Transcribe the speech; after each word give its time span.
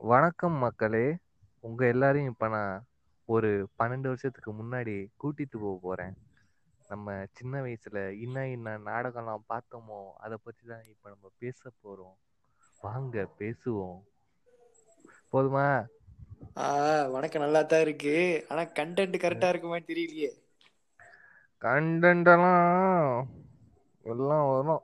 வணக்கம் 0.00 0.52
மக்களே. 0.52 1.16
உங்க 1.60 1.86
எல்லாரையும் 1.86 2.30
இப்ப 2.30 2.48
நான் 2.48 2.86
ஒரு 3.24 3.68
பன்னெண்டு 3.78 4.00
வருஷத்துக்கு 4.00 4.52
முன்னாடி 4.52 5.06
கூட்டிட்டு 5.22 5.58
போக 5.60 5.78
போறேன். 5.82 6.14
நம்ம 6.88 7.24
சின்ன 7.32 7.60
வயசுல 7.60 8.08
இன்ன 8.08 8.48
இன்ன 8.48 8.78
நாடகம்லாம் 8.78 9.42
பார்த்தோமோ 9.48 10.10
அதை 10.16 10.38
பத்தி 10.42 10.66
தான் 10.66 10.84
இப்ப 10.84 11.08
நம்ம 11.08 11.30
பேச 11.38 11.70
போறோம். 11.84 12.16
வாங்க 12.80 13.28
பேசுவோம். 13.38 14.00
போதுமா? 15.32 15.86
ஆஹ் 16.54 17.10
வணக்கம். 17.10 17.42
நல்லா 17.42 17.62
தான் 17.62 17.80
இருக்கு. 17.80 18.44
ஆனா 18.48 18.60
கண்டென்ட் 18.60 19.18
கரெக்டா 19.18 19.48
இருக்குமா 19.48 19.76
தெரியலையே. 19.76 20.30
கண்டென்ட் 21.60 22.32
எல்லாம் 22.32 23.28
எல்லாம் 24.02 24.50
வரும். 24.50 24.82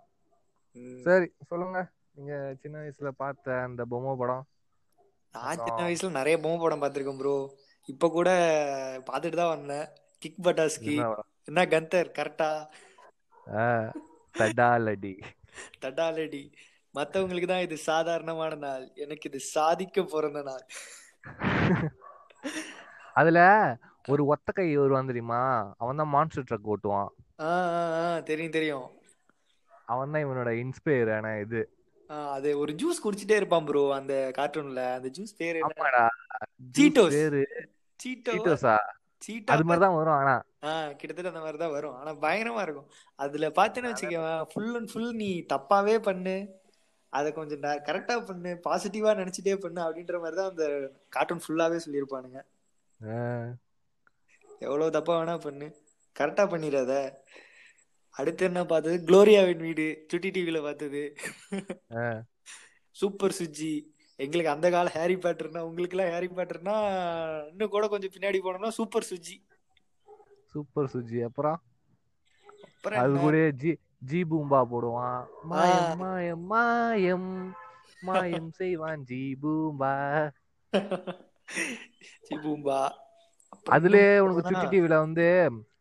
சரி 1.02 1.32
சொல்லுங்க. 1.46 1.90
நீங்க 2.14 2.56
சின்ன 2.60 2.78
வயசுல 2.78 3.08
பார்த்த 3.08 3.62
அந்த 3.62 3.84
பொம்மை 3.84 4.14
படம்? 4.18 4.46
நான் 5.36 5.62
சின்ன 5.66 5.80
வயசுல 5.86 6.18
நிறைய 6.18 6.36
பொம்மை 6.42 6.58
படம் 6.62 6.82
பார்த்திருக்கேன் 6.82 7.20
ப்ரோ 7.20 7.36
இப்ப 7.92 8.08
கூட 8.16 8.28
பார்த்துட்டு 9.08 9.38
தான் 9.40 9.54
வந்தேன். 9.54 9.86
கிக் 10.22 10.44
பட்டாஸ்கி 10.46 10.94
என்ன 11.48 11.64
கந்தர் 11.72 12.10
கரெக்டா 12.18 12.50
தடாலடி. 14.38 15.14
தடாலடி. 15.82 16.44
மத்தவங்களுக்கு 16.94 17.48
தான் 17.50 17.64
இது 17.66 17.76
சாதாரணமான 17.90 18.52
நாள். 18.66 18.84
எனக்கு 19.04 19.28
இது 19.30 19.40
சாதிக்க 19.54 20.02
பிறந்த 20.14 20.40
நாள். 20.48 20.64
அதுல 23.20 23.40
ஒரு 24.12 24.22
ஒத்த 24.32 24.48
கை 24.56 24.66
வருவான் 24.80 25.10
தெரியுமா? 25.10 25.42
அவன் 25.82 26.00
தான் 26.00 26.12
மான்ஸ்டர் 26.14 26.48
ட்ரக் 26.48 26.70
ஓட்டுவான். 26.74 27.10
தெரியும் 28.30 28.56
தெரியும். 28.58 28.88
அவன் 29.92 30.12
தான் 30.14 30.24
இவனோட 30.26 30.50
இன்ஸ்பயர் 30.64 31.12
ஆன 31.16 31.32
இது. 31.44 31.62
அது 32.08 32.58
ஒரு 32.58 32.72
ஜூஸ் 32.72 33.04
குடிச்சிட்டே 33.04 33.36
இருப்பான் 33.36 33.64
ப்ரோ 33.64 33.82
அந்த 33.92 34.14
கார்ட்டூன்ல 34.38 34.82
அந்த 34.94 35.08
ஜூஸ் 35.08 35.32
பேர் 35.36 35.58
ஆமாடா. 35.60 36.02
சீட்டோஸ் 36.78 37.16
பேரு 37.16 37.42
சீட்டோ 38.00 38.32
சீட்டோஸா 38.34 38.74
சீட்டா 39.22 39.52
அது 39.54 39.64
மாதிரிதான் 39.64 39.96
வரும் 39.98 40.16
ஆனா. 40.20 40.34
கிட்டத்தட்ட 40.98 41.30
அந்த 41.32 41.40
மாதிரி 41.40 41.58
தான் 41.58 41.74
வரும். 41.76 41.94
ஆனா 42.00 42.10
பயங்கரமா 42.24 42.62
இருக்கும். 42.62 42.88
அதுல 43.18 43.48
பாத்தேன்னு 43.48 43.90
வச்சுக்கவேன் 43.92 44.42
ஃபுல் 44.52 44.74
அண்ட் 44.74 44.90
ஃபுல் 44.92 45.12
நீ 45.12 45.30
தப்பாவே 45.52 45.96
பண்ணு. 45.98 46.36
அதை 47.12 47.32
கொஞ்சம் 47.32 47.62
கரெக்டா 47.88 48.14
பண்ணு 48.26 48.60
பாசிட்டிவா 48.64 49.10
நினைச்சிட்டே 49.20 49.56
பண்ணு 49.56 49.80
அப்படின்ற 49.82 50.18
மாதிரி 50.20 50.36
தான் 50.36 50.50
அந்த 50.50 50.66
கார்ட்டூன் 51.08 51.42
ஃபுல்லாவே 51.44 51.78
சொல்லியிருப்பானுங்க. 51.84 52.40
எவ்வளவு 54.60 54.90
தப்பா 54.90 55.12
வேணா 55.20 55.36
பண்ணு. 55.38 55.66
கரெக்டா 56.16 56.44
பண்ணிடாத. 56.52 56.92
அடுத்து 58.14 58.44
என்ன 58.44 58.64
பார்த்தது? 58.64 58.96
குளோரியாவின் 59.06 59.56
வீடு. 59.56 60.04
சுட்டி 60.08 60.30
டிவில 60.30 60.62
பார்த்தது. 60.62 61.02
சூப்பர் 62.96 63.36
சுஜி. 63.38 63.72
எங்களுக்கு 64.18 64.50
அந்த 64.50 64.70
கால 64.70 64.88
ஹாரி 64.88 65.14
பேட்டர்னா 65.14 65.58
உங்களுக்கு 65.58 65.96
எல்லாம் 65.96 66.12
ஹாரி 66.12 66.28
பேட்டர்னா 66.28 66.74
இன்னும் 67.48 67.68
கூட 67.68 67.88
கொஞ்சம் 67.88 68.10
பின்னாடி 68.10 68.38
போனோம்னா 68.40 68.68
சூப்பர் 68.68 69.06
சுஜி. 69.10 69.36
சூப்பர் 70.52 70.90
சுஜி. 70.92 71.22
அப்புறம்? 71.22 71.58
அப்புறம் 72.64 73.00
அது 73.00 73.18
கூட 73.18 73.50
ஜி 73.52 73.70
ஜி 73.98 74.24
பூம்பா 74.24 74.60
போடுவான். 74.72 75.20
மாயம் 75.42 75.98
மாயம் 75.98 76.44
மாயம். 76.44 77.30
மாயம் 78.00 78.50
செய்வான் 78.50 79.04
ஜி 79.04 79.36
பூம்பா. 79.42 79.92
சிபூம்பா 82.26 82.78
அப்புறம் 82.80 83.03
அதுலயே 83.66 84.18
உனக்கு 84.18 84.42
சுட்டி 84.42 84.66
டிவில 84.72 84.94
வந்து 84.98 85.26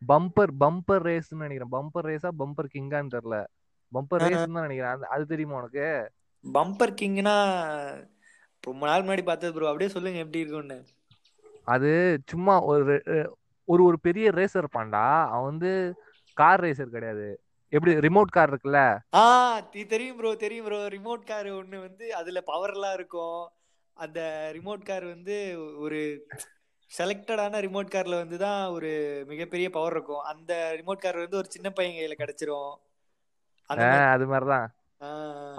பம்பர் 0.07 0.51
பம்பர் 0.59 1.03
ரேஸ்னு 1.03 1.43
நினைக்கிறேன். 1.45 1.73
பம்பர் 1.73 2.07
ரேஸா 2.09 2.29
பம்பர் 2.39 2.73
கிங்கான்னு 2.73 3.13
தெரியல. 3.15 3.37
பம்பர் 3.91 4.23
ரேஸ்னு 4.23 4.57
தான் 4.57 4.67
நினைக்கிறேன். 4.67 5.03
அது 5.15 5.25
தெரியுமா 5.25 5.57
உனக்கு? 5.57 5.87
பம்பர் 6.45 6.97
கிங்னா 7.01 7.35
ரொம்ப 8.63 8.85
நாள் 8.87 9.01
முன்னாடி 9.01 9.23
பார்த்தது 9.23 9.53
ப்ரோ 9.53 9.67
அப்படியே 9.67 9.89
சொல்லுங்க 9.89 10.17
எப்படி 10.17 10.43
இருக்கும்னு. 10.43 10.77
அது 11.63 12.21
சும்மா 12.25 12.61
ஒரு 12.61 13.03
ஒரு 13.65 13.83
ஒரு 13.83 13.99
பெரிய 13.99 14.29
ரேசர் 14.31 14.63
இருப்பான்டா. 14.63 15.27
அவன் 15.29 15.43
வந்து 15.43 15.71
கார் 16.33 16.61
ரேசர் 16.61 16.89
கிடையாது. 16.89 17.39
எப்படி 17.69 17.93
ரிமோட் 17.95 18.25
கார் 18.25 18.51
இருக்குல்ல? 18.51 18.99
ஆ 19.13 19.59
தெரியும் 19.71 20.17
ப்ரோ 20.17 20.35
தெரியும் 20.35 20.65
ப்ரோ 20.65 20.87
ரிமோட் 20.87 21.23
கார் 21.25 21.45
ஒண்ணு 21.45 21.79
வந்து 21.81 22.15
அதுல 22.15 22.43
பவர்லாம் 22.47 22.93
இருக்கும். 22.93 23.51
அந்த 23.93 24.49
ரிமோட் 24.53 24.83
கார் 24.83 25.05
வந்து 25.05 25.57
ஒரு 25.77 26.25
செலக்டடான 26.97 27.59
ரிமோட் 27.65 27.93
கார்ல 27.93 28.15
வந்து 28.15 28.37
தான் 28.37 28.67
ஒரு 28.67 28.89
மிகப்பெரிய 29.27 29.69
பவர் 29.69 29.91
இருக்கும். 29.91 30.23
அந்த 30.31 30.51
ரிமோட் 30.79 31.03
கார் 31.05 31.17
வந்து 31.17 31.37
ஒரு 31.37 31.47
சின்ன 31.49 31.69
பையன் 31.69 31.95
கையில 31.95 32.19
கிடைச்சிரும். 32.19 32.73
அது 33.65 34.25
மாதிரிதான். 34.27 34.67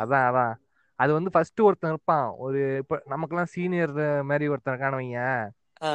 அதான் 0.02 0.26
அதான். 0.28 0.54
அது 0.98 1.12
வந்து 1.12 1.30
ஃபர்ஸ்ட் 1.30 1.60
ஒருத்தன் 1.60 1.90
இருப்பான். 1.90 2.34
ஒரு 2.36 2.76
இப்ப 2.76 3.02
நமக்கெல்லாம் 3.04 3.46
சீனியர் 3.46 4.24
மாதிரி 4.24 4.48
ஒருத்தன் 4.48 5.14
ஆ, 5.82 5.92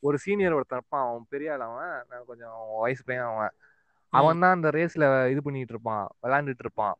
ஒரு 0.00 0.18
சீனியர் 0.18 0.52
ஒருத்தன் 0.52 0.78
இருப்பான். 0.78 1.08
அவன் 1.08 1.26
பெரிய 1.28 1.52
ஆள் 1.52 1.60
அவன். 1.60 2.24
கொஞ்சம் 2.26 2.56
வயசு 2.78 3.02
பையன் 3.04 3.24
அவன். 3.24 3.52
அவன் 4.12 4.38
தான் 4.38 4.54
அந்த 4.54 4.68
ரேஸ்ல 4.68 5.04
இது 5.30 5.42
பண்ணிட்டு 5.42 5.72
இருப்பான். 5.72 6.06
விளையாண்டுட்டு 6.22 6.64
இருப்பான். 6.66 6.96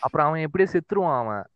அப்புறம் 0.00 0.26
அவன் 0.26 0.44
எப்படியே 0.46 0.66
செத்துருவான் 0.74 1.18
அவன். 1.18 1.46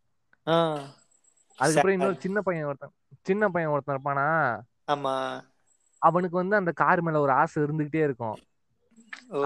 அதுக்கப்புறம் 1.58 1.96
இன்னொரு. 1.98 2.20
சின்ன 2.20 2.40
பையன் 2.40 2.64
ஒருத்தன் 2.64 2.94
சின்ன 3.22 3.48
பையன் 3.48 3.70
ஒருத்தன் 3.70 3.96
இருப்பானா? 3.96 4.28
ஆமா. 4.88 5.16
அவனுக்கு 6.02 6.36
வந்து 6.36 6.54
அந்த 6.56 6.72
கார் 6.80 7.00
மேல 7.02 7.20
ஒரு 7.20 7.32
ஆசை 7.40 7.62
இருந்துகிட்டே 7.62 8.02
இருக்கும். 8.08 8.36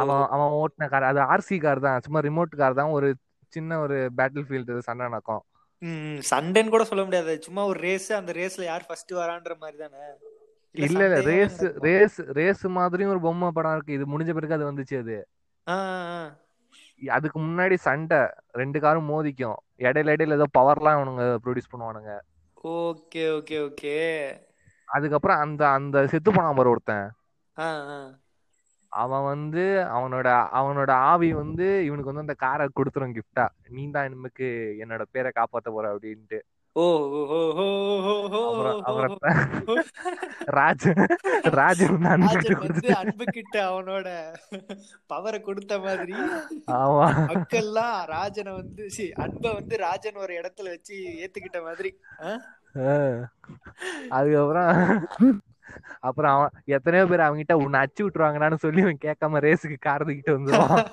அவன் 0.00 0.22
அவன் 0.34 0.54
ஓட்டின 0.60 0.88
கார் 0.88 1.10
அது 1.10 1.20
ஆர்சி 1.32 1.56
கார் 1.60 1.84
தான். 1.86 2.02
சும்மா 2.06 2.20
ரிமோட் 2.28 2.60
கார் 2.62 2.78
தான். 2.80 2.94
ஒரு 2.96 3.08
சின்ன 3.52 3.78
ஒரு 3.84 3.96
பேட்டில் 4.18 4.46
ஃபீல்டு 4.48 4.86
சண்டை 4.88 5.06
நடக்கும். 5.06 5.42
சண்டைன்னு 6.30 6.72
கூட 6.74 6.84
சொல்ல 6.90 7.02
முடியாது. 7.04 7.32
சும்மா 7.46 7.62
ஒரு 7.64 7.78
ரேஸ் 7.86 8.08
அந்த 8.20 8.32
ரேஸ்ல 8.32 8.64
யார் 8.64 8.86
ஃபர்ஸ்ட் 8.88 9.12
வரான்ற 9.20 9.54
மாதிரி 9.62 9.78
தானே? 9.84 10.04
இல்ல 10.74 11.00
இல்ல 11.06 11.18
ரேஸ் 11.30 11.58
ரேஸ் 11.86 12.18
ரேஸ் 12.38 12.64
மாதிரியும் 12.76 13.12
ஒரு 13.14 13.20
பொம்மை 13.26 13.48
படம் 13.56 13.74
இருக்கு. 13.76 13.96
இது 13.98 14.04
முடிஞ்ச 14.12 14.32
பிறகு 14.36 14.56
அது 14.58 14.70
வந்துச்சு 14.70 14.96
அது. 15.02 15.16
அதுக்கு 17.16 17.38
முன்னாடி 17.40 17.76
சண்டை. 17.86 18.20
ரெண்டு 18.60 18.78
காரும் 18.80 19.10
மோதிக்கும். 19.12 19.58
இடையில 19.86 20.14
இடையில 20.16 20.38
ஏதோ 20.38 20.48
பவர்லாம் 20.58 20.98
அவனுங்க 20.98 21.24
ப்ரொடியூஸ் 21.44 21.72
பண்ணுவானுங்க. 21.72 22.12
Okay 22.72 23.22
okay 23.36 23.56
okay. 23.66 23.96
அதுக்கப்புறம் 24.96 25.42
அந்த 25.44 25.62
அந்த 25.78 26.06
செத்து 26.12 26.30
போனான் 26.36 26.58
பாரு 26.58 26.72
ஒருத்தன். 26.74 27.08
அவன் 28.92 29.26
வந்து 29.32 29.64
அவனோட 29.96 30.28
அவனோட 30.58 30.90
ஆவி 31.10 31.28
வந்து 31.42 31.66
இவனுக்கு 31.86 32.10
வந்து 32.10 32.26
அந்த 32.26 32.36
காரை 32.44 32.64
கொடுத்துரும் 32.78 33.14
கிஃப்டா 33.18 33.46
நீ 33.76 33.82
தான் 33.94 34.08
இனிமேக்கு 34.08 34.48
என்னோட 34.82 35.02
பேரை 35.14 35.30
காப்பாத்த 35.38 35.70
போற 35.76 35.84
அப்படின்ட்டு. 35.94 36.40
அவனோட 43.66 44.08
பவரை 45.12 45.40
கொடுத்த 45.48 45.74
மாதிரி. 45.86 46.16
மக்கள்லாம் 47.32 47.98
ராஜனை 48.14 48.52
வந்து 48.60 48.84
அன்பை 49.24 49.52
வந்து 49.58 49.76
ராஜன் 49.86 50.22
ஒரு 50.24 50.34
இடத்துல 50.40 50.72
வச்சு 50.74 50.96
ஏத்துக்கிட்ட 51.24 51.60
மாதிரி. 51.68 51.92
அதுக்கப்புறம் 54.08 54.70
அப்புறம் 56.00 56.32
அவன் 56.36 56.54
எத்தனையோ 56.64 57.04
பேர் 57.06 57.26
அவன்கிட்ட 57.26 57.54
உன்னை 57.64 57.80
அச்சு 57.80 58.00
விட்டுருவாங்கடான்னு 58.04 58.64
சொல்லி 58.64 58.82
அவன் 58.82 59.04
கேட்காம 59.04 59.40
ரேஸுக்கு 59.46 59.76
கார் 59.80 60.04
தூக்கிட்டு 60.06 60.36
வந்துருவான். 60.36 60.86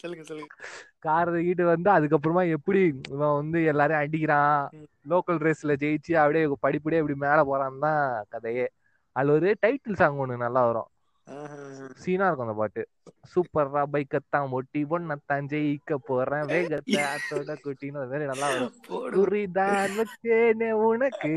சொல்லுங்க 0.00 0.24
சொல்லுங்க. 0.24 0.54
கார் 0.98 1.30
வந்து 1.30 1.90
அதுக்கப்புறமா 1.96 2.42
எப்படி 2.56 2.80
இவன் 3.10 3.38
வந்து 3.40 3.64
எல்லாரையும் 3.64 4.02
அடிக்கிறான். 4.04 4.68
லோக்கல் 5.08 5.40
ரேஸ்ல 5.46 5.74
ஜெயிச்சு 5.82 6.12
அப்படியே 6.22 6.44
படிப்படியே 6.66 7.02
இப்படி 7.02 7.18
மேல 7.26 7.44
போறான் 7.44 7.78
தான் 7.78 8.24
கதையே. 8.28 8.66
அதுல 9.12 9.32
ஒரு 9.32 9.56
டைட்டில் 9.66 10.00
சாங் 10.02 10.20
ஒண்ணு 10.24 10.36
நல்லா 10.36 10.66
வரும். 10.66 10.90
சீனா 12.02 12.26
இருக்கும் 12.26 12.46
அந்த 12.46 12.54
பாட்டு. 12.60 12.82
சூப்பர்ரா 13.32 13.82
பைக்கத்தான் 13.92 14.52
ஒட்டி 14.56 14.80
பொண்ணத்தான் 14.90 15.48
ஜெயிக்க 15.52 15.94
போறேன் 16.08 16.46
வேகத்தை 16.52 16.96
ஆட்டோட 17.10 17.54
குட்டின்னு 17.64 17.98
மாதிரி 18.02 18.30
நல்லா 18.30 18.48
வரும். 18.52 18.72
குறிதான் 19.16 19.94
வச்சேனே 19.98 20.70
உனக்கு 20.88 21.32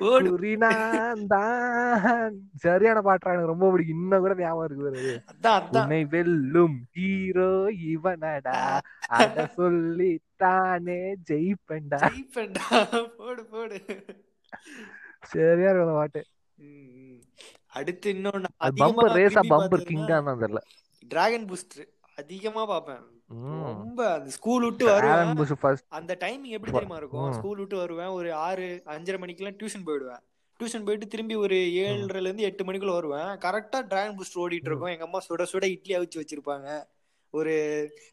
போடு. 0.00 0.28
குறி 0.30 0.52
நான் 0.64 1.26
தான் 1.26 2.36
சரியான 2.64 3.02
பாட்டுறா 3.08 3.34
எனக்கு 3.34 3.52
ரொம்ப 3.52 3.70
பிடிக்கும். 3.70 3.96
இன்னும் 3.96 4.24
கூட 4.26 4.34
ஞாபகம் 4.42 4.66
இருக்கு 4.68 4.86
பாரு. 4.86 5.00
அது. 5.02 5.14
அதான் 5.32 5.58
அதான். 5.60 5.84
உன்னை 5.84 6.00
வெல்லும் 6.14 6.76
ஹீரோ 6.98 7.50
இவனடா. 7.92 8.58
அத 9.20 9.46
சொல்லி 9.58 10.12
தானே 10.36 11.00
ஜெயிப்பேன்டா. 11.30 12.00
ஜெயிப்பேன்டா. 12.06 12.68
போடு 13.18 13.44
போடு. 13.46 13.80
சரியா 15.32 15.70
இருக்கும் 15.70 15.88
அந்த 15.88 15.98
பாட்டு. 16.00 16.22
அடுத்து 17.72 18.12
இன்னொன்னு 18.12 18.48
அது 18.56 18.82
அதிகமா 18.82 19.02
ரேஸா 19.16 19.42
பம்பர் 19.48 19.88
கிங்கா 19.88 20.24
தான் 20.24 20.40
தெரியல. 20.40 20.60
டிராகன் 21.08 21.44
பூஸ்டர் 21.44 21.88
அதிகமா 22.16 22.66
பார்ப்பேன். 22.66 23.02
ம். 23.28 23.62
ரொம்ப 23.64 24.12
அந்த 24.12 24.30
ஸ்கூல் 24.30 24.64
விட்டு 24.64 24.84
வருவேன். 24.84 25.80
அந்த 25.88 26.16
டைமிங் 26.20 26.52
எப்படி 26.56 26.72
தெரியுமா 26.72 26.96
இருக்கும்? 26.96 27.32
ஸ்கூல் 27.32 27.58
விட்டு 27.58 27.76
வருவேன். 27.76 28.06
ஒரு 28.06 28.34
ஆறு 28.34 28.82
அஞ்சரை 28.86 29.18
மணிக்கெல்லாம் 29.18 29.56
டியூஷன் 29.56 29.86
போயிடுவேன். 29.86 30.22
டியூஷன் 30.60 30.84
போயிட்டு 30.84 31.06
திரும்பி 31.06 31.34
ஒரு 31.34 31.54
ஏழரைல 31.54 32.20
இருந்து 32.20 32.42
எட்டு 32.42 32.64
மணிக்குள்ள 32.64 32.92
வருவேன். 32.92 33.30
கரெக்டா 33.38 33.86
டிராகன் 33.86 34.18
பூஸ்டர் 34.18 34.40
ஓடிட்டு 34.40 34.70
இருக்கும். 34.70 34.86
எங்க 34.86 35.04
அம்மா 35.04 35.18
சுட 35.28 35.46
சுட 35.52 35.64
இட்லி 35.64 35.96
அவிச்சு 35.96 36.20
வச்சிருப்பாங்க. 36.22 36.68
ஒரு 37.34 37.52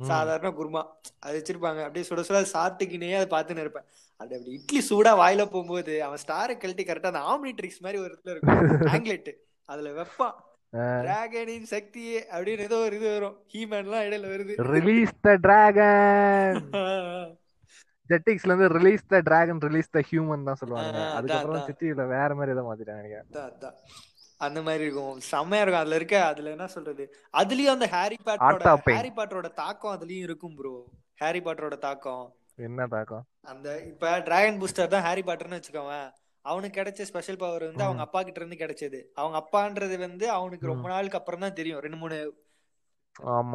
சாதாரண 0.01 0.49
குருமா 0.49 0.81
அது 1.19 1.39
வச்சிருப்பாங்க. 1.39 1.79
அப்படியே 1.79 2.05
சுட 2.09 2.23
சுட 2.27 2.37
அதை 2.39 2.49
சாப்பிட்டுக்கினே 2.53 3.15
அதை 3.15 3.27
பார்த்துன்னு 3.37 3.59
இருப்பேன். 3.59 3.85
அது 4.17 4.35
அப்படி 4.35 4.51
இட்லி 4.51 4.79
சூடா 4.89 5.11
வாயில 5.21 5.45
போகும்போது 5.45 6.03
அவன் 6.03 6.19
ஸ்டாரை 6.27 6.57
கழட்டி 6.57 6.83
கரெக்டா 6.83 7.09
அந்த 7.11 7.23
ஆம்னிட்ரிக்ஸ் 7.31 7.79
மாதிரி 7.79 8.01
ஒரு 8.01 8.11
இடத்துல 8.13 8.29
இருக்கும். 8.29 8.59
ஆங்க்லெட் 8.93 9.29
அதுல 9.71 9.89
வைப்பான் 9.97 10.37
டிராகனின் 11.05 11.67
சக்தியே 11.73 12.17
அப்படின்னு 12.33 12.65
ஏதோ 12.69 12.77
ஒரு 12.87 12.95
இது 12.99 13.07
வரும். 13.13 13.37
ஹீமேன்லாம் 13.53 14.03
இடையில 14.07 14.27
வருது. 14.33 14.53
ரிலீஸ் 14.73 15.13
த 15.25 15.31
டிராகன் 15.45 16.59
ஜெட்டிக்ஸ்ல 18.09 18.51
இருந்து 18.51 18.69
release 18.75 19.03
the 19.13 19.17
dragon 19.29 19.61
release 19.67 19.89
the 19.97 20.01
human 20.09 20.47
தான் 20.49 20.59
சொல்லுவாங்க 20.61 21.01
அதுக்கப்புறம். 21.17 21.65
சிட்டியில 21.69 22.05
வேற 22.15 22.29
மாதிரி 22.39 22.53
ஏதோ 22.55 22.63
மாத்திட்டாங்க. 22.69 23.19
அந்த 24.47 24.59
மாதிரி 24.67 24.83
இருக்கும். 24.87 25.15
செம்மையா 25.31 25.63
இருக்கும். 25.63 25.83
அதுல 25.83 25.97
இருக்க 25.99 26.17
அதுல 26.31 26.51
என்ன 26.55 26.67
சொல்றது? 26.75 27.05
அதுலயும் 27.41 27.75
அந்த 27.75 27.87
ஹாரி 27.95 28.17
பாட்டரோட. 28.27 28.75
ஹாரி 28.97 29.11
பாட்டரோட 29.19 29.49
தாக்கம் 29.63 29.95
அதுலயும் 29.95 30.25
இருக்கும் 30.27 30.55
ப்ரோ 30.59 30.73
ஹாரி 31.23 31.39
பாட்டரோட 31.47 31.77
தாக்கம். 31.87 32.25
என்ன 32.67 32.87
தாக்கம்? 32.95 33.25
அந்த 33.51 33.67
இப்ப 33.91 34.13
டிராகன் 34.27 34.59
பூஸ்டர் 34.61 34.93
தான் 34.93 35.05
ஹாரி 35.07 35.21
பாட்டர்னு 35.27 35.59
வச்சுக்கோவேன். 35.59 36.09
அவனுக்கு 36.45 36.81
கிடைச்ச 36.81 37.01
ஸ்பெஷல் 37.01 37.37
பவர் 37.37 37.67
வந்து 37.67 37.83
அவங்க 37.83 38.01
அப்பா 38.01 38.23
கிட்ட 38.23 38.39
இருந்து 38.39 38.61
கிடைச்சது. 38.61 38.99
அவங்க 39.13 39.37
அப்பான்றது 39.41 39.97
வந்து 39.99 40.31
அவனுக்கு 40.31 40.67
ரொம்ப 40.67 40.87
நாளுக்கு 40.89 41.19
அப்புறம் 41.19 41.39
தான் 41.39 41.53
தெரியும். 41.53 41.79
ரெண்டு 41.79 41.97
மூணு 41.97 42.17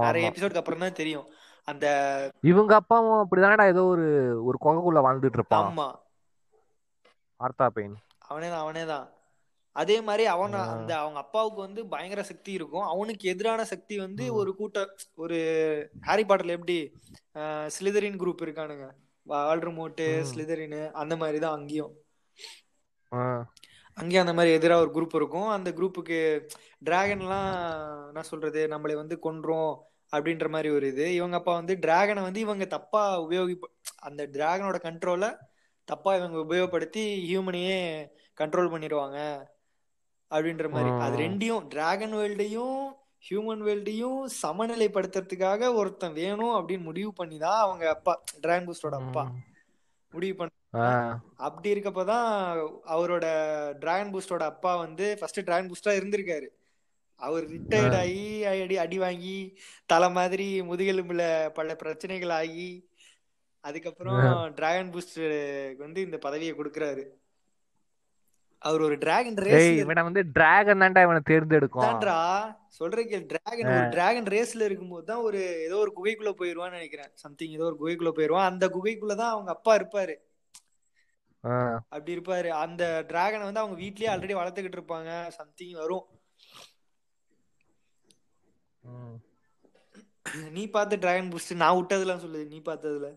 நிறைய 0.05 0.31
எபிசோடுக்கு 0.31 0.63
அப்புறம் 0.63 0.79
தான் 0.79 1.01
தெரியும். 1.01 1.27
அந்த 1.69 1.87
இவங்க 2.43 2.75
அப்பாவும் 2.75 3.21
அப்படிதானடா 3.23 3.67
ஏதோ 3.69 3.83
ஒரு 3.85 4.07
ஒரு 4.45 4.59
குகைக்குள்ள 4.61 5.01
வாழ்ந்துட்டு 5.07 5.39
இருப்பான். 5.41 5.69
ஆமா. 5.71 5.89
Artha 7.41 7.67
Penn. 7.67 7.95
அவனே 8.29 8.49
தான் 8.49 8.65
அவனே 8.65 8.85
தான். 8.85 9.07
அதே 9.77 10.01
மாதிரி 10.01 10.25
அவன். 10.27 10.53
அந்த 10.75 10.93
அவங்க 10.99 11.19
அப்பாவுக்கு 11.19 11.61
வந்து 11.61 11.81
பயங்கர 11.87 12.23
சக்தி 12.23 12.53
இருக்கும். 12.53 12.87
அவனுக்கு 12.87 13.25
எதிரான 13.29 13.65
சக்தி 13.65 13.99
வந்து. 13.99 14.35
ஒரு 14.35 14.51
கூட்ட 14.55 14.85
ஒரு 15.15 15.39
ஹாரி 16.03 16.25
பாட்டர்ல 16.25 16.57
எப்படி 16.59 16.77
ஸ்லிதரின் 17.77 18.21
குரூப் 18.23 18.45
இருக்கானுங்க. 18.47 18.87
வால்டர்மோட்டு 19.27 20.07
ம். 20.17 20.27
ஸ்லிதரின் 20.31 20.79
அந்த 20.93 21.17
மாதிரி 21.17 21.39
தான் 21.39 21.57
அங்கேயும். 21.59 21.93
அங்கேயும் 23.97 24.25
அந்த 24.25 24.35
மாதிரி 24.37 24.55
எதிராக 24.55 24.85
ஒரு 24.85 24.91
குரூப் 24.95 25.17
இருக்கும். 25.19 25.49
அந்த 25.49 25.71
குரூப்புக்கு 25.71 26.19
டிராகன்லாம் 26.87 27.51
என்ன 28.09 28.23
சொல்றது? 28.23 28.63
நம்மளை 28.69 28.95
வந்து 28.95 29.17
கொன்றோம் 29.27 29.75
அப்படின்ற 30.13 30.49
மாதிரி 30.49 30.69
ஒரு 30.75 30.87
இது. 30.89 31.07
இவங்க 31.15 31.37
அப்பா 31.37 31.53
வந்து 31.55 31.75
டிராகனை 31.85 32.23
வந்து 32.23 32.41
இவங்க 32.41 32.65
தப்பா 32.77 33.03
உபயோகி 33.21 33.55
அந்த 34.01 34.23
டிராகனோட 34.27 34.79
கண்ட்ரோலை 34.89 35.31
தப்பா 35.89 36.11
இவங்க 36.17 36.37
உபயோகப்படுத்தி 36.39 37.05
ஹியூமனையே 37.31 37.79
கண்ட்ரோல் 38.41 38.73
பண்ணிடுவாங்க 38.75 39.19
அப்படின்ற 40.31 40.67
மாதிரி. 40.71 40.91
அது 41.05 41.17
ரெண்டையும் 41.25 41.67
டிராகன் 41.69 42.15
வேர்ல்டையும் 42.15 42.79
ஹியூமன் 43.29 43.63
வேர்ல்டையும் 43.67 44.21
சமநிலைப்படுத்துறதுக்காக 44.43 45.73
ஒருத்தன் 45.75 46.13
வேணும் 46.13 46.55
அப்படின்னு 46.57 46.89
முடிவு 46.91 47.13
பண்ணி 47.13 47.37
தான் 47.39 47.61
அவங்க 47.61 47.85
அப்பா 47.89 48.15
டிராகன் 48.41 48.67
பூஸ்டோட 48.69 48.97
அப்பா. 49.05 49.25
முடிவு 50.13 50.35
பண்ண 50.37 50.51
அப்படி 51.47 51.69
இருக்கப்பதான் 51.75 52.29
அவரோட 52.95 53.27
டிராகன் 53.83 54.13
பூஸ்டோட 54.15 54.45
அப்பா 54.53 54.73
வந்து 54.77 55.07
ஃபர்ஸ்ட் 55.21 55.47
டிராகன் 55.49 55.71
பூஸ்டா 55.71 55.93
இருந்திருக்காரு. 55.99 56.49
அவர் 57.21 57.45
ரிட்டையர்ட் 57.55 57.97
ஆகி 58.03 58.25
அடி 58.51 58.77
அடி 58.85 58.99
வாங்கி 59.03 59.37
தலை 59.93 60.09
மாதிரி 60.17 60.47
முதுகெலும்புல 60.71 61.25
பல 61.59 61.75
பிரச்சனைகள் 61.83 62.33
ஆகி 62.39 62.71
அதுக்கப்புறம் 63.65 64.25
டிராகன் 64.57 64.91
பூஸ்டருக்கு 64.95 65.87
வந்து 65.87 66.01
இந்த 66.07 66.19
பதவியை 66.27 66.55
கொடுக்கறாரு. 66.57 67.05
அவர் 68.63 68.83
ஒரு 68.87 68.97
டிராகன் 69.05 69.39
ரேஸ் 69.45 69.71
இவனை 69.81 70.03
வந்து 70.09 70.23
டிராகன் 70.37 70.83
தான்டா 70.83 71.01
இவனை 71.07 71.23
தேர்ந்தெடுக்கும். 71.31 71.87
தான்டா 71.87 72.19
சொல்றீங்க 72.79 73.19
டிராகன் 73.33 73.73
ஒரு 73.75 73.89
டிராகன் 73.95 74.31
ரேஸ்ல 74.35 74.67
இருக்கும்போது 74.69 75.05
தான் 75.11 75.25
ஒரு 75.29 75.41
ஏதோ 75.67 75.79
ஒரு 75.85 75.93
குகைக்குள்ள 75.99 76.33
போயிருவான்னு 76.39 76.79
நினைக்கிறேன். 76.79 77.11
சம்திங் 77.23 77.57
ஏதோ 77.57 77.67
ஒரு 77.71 77.77
குகைக்குள்ள 77.83 78.13
போயிருவான். 78.19 78.51
அந்த 78.53 78.67
குகைக்குள்ள 78.77 79.17
தான் 79.23 79.35
அவங்க 79.35 79.53
அப்பா 79.57 79.75
இருப்பாரு. 79.81 80.15
அப்படி 81.93 82.13
இருப்பாரு. 82.17 82.51
அந்த 82.65 82.83
டிராகனை 83.09 83.47
வந்து 83.49 83.63
அவங்க 83.63 83.77
வீட்லயே 83.83 84.11
ஆல்ரெடி 84.13 84.35
வளர்த்துக்கிட்டு 84.39 84.79
இருப்பாங்க. 84.81 85.11
சம்திங் 85.39 85.77
வரும். 85.83 86.07
நீ 90.57 90.63
பார்த்த 90.75 90.97
டிராகன் 91.03 91.31
பூஸ்ட் 91.33 91.61
நான் 91.63 91.77
விட்டதெல்லாம் 91.79 92.23
சொல்லுது. 92.23 92.47
நீ 92.53 92.59
பார்த்ததுல? 92.69 93.09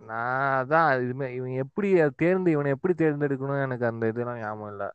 நான் 0.00 0.54
அதான் 0.60 0.88
இதுமே 1.04 1.26
இவன் 1.38 1.54
எப்படி 1.64 1.88
தேர்ந்து 2.22 2.54
இவனை 2.54 2.72
எப்படி 2.76 2.94
தேர்ந்தெடுக்கணும் 3.02 3.62
எனக்கு 3.66 3.86
அந்த 3.90 4.10
இதெல்லாம் 4.12 4.40
ஞாபகம் 4.42 4.72
இல்ல. 4.72 4.86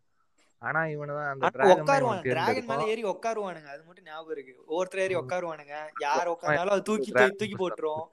ஆனா 0.61 0.79
இவனை 0.93 1.11
தான் 1.17 1.29
அந்த 1.31 1.49
உட்காருவான். 1.75 2.21
டிராகன் 2.27 2.69
மேல 2.69 2.87
ஏறி 2.93 3.03
உட்காருவானுங்க. 3.13 3.69
அது 3.73 3.83
மட்டும் 3.87 4.07
ஞாபகம் 4.11 4.33
இருக்கு. 4.35 4.53
ஒவ்வொருத்தர் 4.71 5.03
ஏறி. 5.05 5.15
உட்காருவானுங்க. 5.21 5.75
யார் 6.05 6.31
உட்கார்ந்தாலும் 6.33 6.75
அது 6.75 6.87
தூக்கி 6.89 7.11
தூக்கி 7.41 7.57
போட்டுரும். 7.63 8.05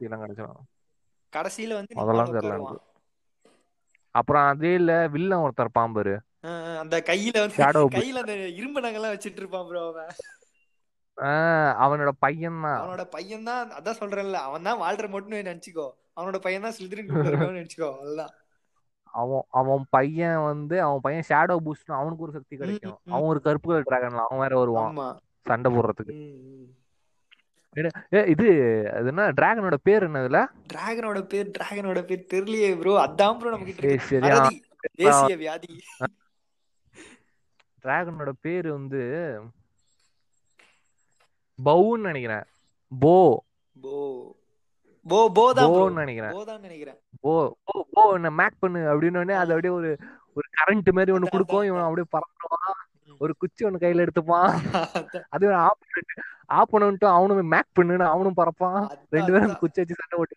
கடைசியில 1.32 1.74
வந்து 1.80 2.00
அதெல்லாம் 2.04 2.34
தெரியல 2.38 2.74
அப்புறம் 4.14 4.44
அதே 4.50 4.72
இல்ல 4.74 4.92
வில்லன் 5.14 5.44
ஒருத்தர் 5.44 5.76
பாம்பரு 5.78 6.14
அந்த 6.80 6.96
கையில 7.08 7.36
வந்து 7.42 7.58
ஷேடோ 7.58 7.82
கையில 7.96 8.22
அந்த 8.24 8.34
இரும்பு 8.58 8.80
நகெல்லாம் 8.84 9.14
வச்சிட்டு 9.14 9.40
இருப்பான் 9.42 9.66
ப்ரோ 9.68 9.82
அவன். 9.88 10.10
அவனோட 11.82 12.10
பையன் 12.24 12.62
தான் 12.64 12.78
அவனோட 12.78 13.04
பையன் 13.14 13.46
தான் 13.48 13.74
அதான் 13.78 14.00
சொல்றேன்ல 14.00 14.38
அவன் 14.46 14.66
தான் 14.68 14.80
வாழ்ற 14.80 15.06
மட்டும் 15.14 15.38
நினைச்சுக்கோ. 15.42 15.86
அவனோட 16.16 16.38
பையன் 16.46 16.66
தான் 16.66 16.76
இருக்கவன்னு 16.80 17.60
நினைச்சுக்கோ 17.60 17.90
அதுதான் 18.00 18.32
அவன் 19.14 19.44
அவன் 19.52 19.84
பையன் 19.90 20.38
வந்து 20.46 20.76
அவன் 20.84 21.02
பையன் 21.02 21.28
ஷேடோ 21.28 21.56
பூஸ்ட் 21.66 21.98
அவனுக்கு 21.98 22.24
ஒரு 22.26 22.34
சக்தி 22.36 22.54
கிடைக்கும். 22.56 22.96
அவன் 23.12 23.30
ஒரு 23.32 23.40
கருப்பு 23.46 23.68
கலர் 23.68 23.88
டிராகன்ல 23.88 24.24
அவன் 24.26 24.42
வேற 24.44 24.54
வருவான். 24.60 24.96
சண்டை 25.46 25.70
போடுறதுக்கு. 25.70 26.14
இது 28.32 28.46
அது 28.96 29.08
என்ன? 29.12 29.22
டிராகனோட 29.30 29.76
பேர் 29.82 30.02
என்ன 30.02 30.20
இதுல? 30.24 30.40
டிராகனோட 30.72 31.20
பேர் 31.26 31.48
டிராகனோட 31.50 32.00
பேர் 32.06 32.28
தெரியலையே 32.34 32.68
ப்ரோ 32.78 32.92
அதான் 33.04 33.38
ப்ரோ 33.38 33.56
சரியா. 34.10 34.34
மறதி 34.36 34.56
தேசிய 34.96 35.36
வியாதி. 35.36 35.70
டிராகனோட 37.84 38.32
பேரு 38.40 38.72
வந்து 38.72 39.00
பவுன்னு 41.58 42.08
நினைக்கிறேன். 42.10 42.46
போ 42.92 43.14
போ 43.76 43.94
போ 45.06 45.18
ப்ரோ 45.52 45.66
போன்னு 45.74 46.02
நினைக்கிறேன். 46.04 46.34
போதான் 46.36 46.60
நினைக்கிறேன். 46.60 46.98
போ 47.24 47.32
போ 47.66 47.74
போ 47.94 48.02
என்ன 48.16 48.30
மேக் 48.40 48.60
பண்ணு 48.60 48.80
அப்படின்னு 48.92 49.36
அது 49.42 49.52
அப்படியே 49.54 49.74
ஒரு 49.80 49.90
ஒரு 50.36 50.46
கரண்ட் 50.58 50.88
மாதிரி 50.92 51.12
அதான், 51.16 51.32
கொடுக்கும். 51.34 51.64
இவன் 51.64 51.86
அப்படியே 51.86 52.06
பறந்துருவான். 52.14 52.78
ஒரு 53.18 53.32
குச்சி 53.36 53.64
ஒண்ணு 53.64 53.82
கையில 53.82 54.04
எடுத்துப்பான். 54.06 54.52
அது 55.28 55.46
ஆப்போனண்ட் 55.66 56.14
ஆப்போனண்ட்டும் 56.60 57.14
அவனும் 57.16 57.52
மேக் 57.54 57.74
பண்ணுன்னு 57.78 58.06
அவனும் 58.14 58.38
பறப்பான். 58.40 58.80
ரெண்டு 59.10 59.32
பேரும். 59.32 59.58
குச்சி 59.62 59.80
வச்சு 59.80 59.98
சண்டை 60.00 60.18
ஓட்டு 60.18 60.36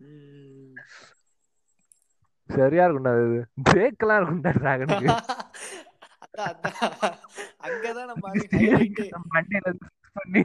ம். 0.00 0.74
சரியா 2.50 2.86
இருக்கும்டா 2.86 3.12
அது 3.18 3.36
பிரேக் 3.68 4.02
எல்லாம் 4.04 4.18
இருக்கும்டா 4.20 4.52
டிராகனுக்கு 4.58 5.08
அங்கதான் 7.66 8.10
நம்ம 8.10 8.24
பண்ணி. 10.18 10.42